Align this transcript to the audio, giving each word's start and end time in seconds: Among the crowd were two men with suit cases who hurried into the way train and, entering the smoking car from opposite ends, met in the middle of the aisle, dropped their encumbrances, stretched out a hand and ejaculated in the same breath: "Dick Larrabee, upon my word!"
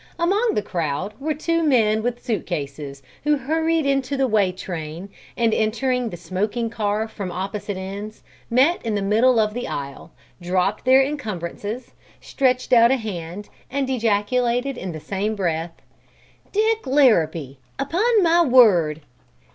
Among 0.17 0.55
the 0.55 0.63
crowd 0.63 1.13
were 1.19 1.35
two 1.35 1.61
men 1.61 2.01
with 2.01 2.25
suit 2.25 2.47
cases 2.47 3.03
who 3.23 3.37
hurried 3.37 3.85
into 3.85 4.17
the 4.17 4.25
way 4.25 4.51
train 4.51 5.09
and, 5.37 5.53
entering 5.53 6.09
the 6.09 6.17
smoking 6.17 6.71
car 6.71 7.07
from 7.07 7.31
opposite 7.31 7.77
ends, 7.77 8.23
met 8.49 8.83
in 8.83 8.95
the 8.95 9.03
middle 9.03 9.39
of 9.39 9.53
the 9.53 9.67
aisle, 9.67 10.09
dropped 10.41 10.85
their 10.85 11.03
encumbrances, 11.03 11.91
stretched 12.19 12.73
out 12.73 12.89
a 12.89 12.97
hand 12.97 13.49
and 13.69 13.91
ejaculated 13.91 14.75
in 14.75 14.91
the 14.91 14.99
same 14.99 15.35
breath: 15.35 15.83
"Dick 16.51 16.87
Larrabee, 16.87 17.59
upon 17.77 18.23
my 18.23 18.43
word!" 18.43 19.01